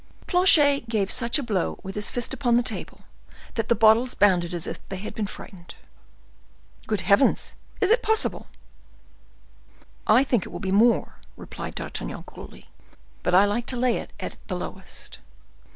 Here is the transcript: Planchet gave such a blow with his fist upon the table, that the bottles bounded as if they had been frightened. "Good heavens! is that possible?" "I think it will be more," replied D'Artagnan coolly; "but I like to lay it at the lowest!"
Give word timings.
Planchet 0.25 0.89
gave 0.89 1.11
such 1.11 1.37
a 1.37 1.43
blow 1.43 1.77
with 1.83 1.93
his 1.93 2.09
fist 2.09 2.33
upon 2.33 2.57
the 2.57 2.63
table, 2.63 3.01
that 3.53 3.69
the 3.69 3.75
bottles 3.75 4.15
bounded 4.15 4.51
as 4.51 4.65
if 4.65 4.79
they 4.89 4.97
had 4.97 5.13
been 5.13 5.27
frightened. 5.27 5.75
"Good 6.87 7.01
heavens! 7.01 7.53
is 7.81 7.91
that 7.91 8.01
possible?" 8.01 8.47
"I 10.07 10.23
think 10.23 10.43
it 10.43 10.49
will 10.49 10.59
be 10.59 10.71
more," 10.71 11.17
replied 11.37 11.75
D'Artagnan 11.75 12.23
coolly; 12.23 12.65
"but 13.21 13.35
I 13.35 13.45
like 13.45 13.67
to 13.67 13.77
lay 13.77 13.97
it 13.97 14.11
at 14.19 14.37
the 14.47 14.55
lowest!" 14.55 15.19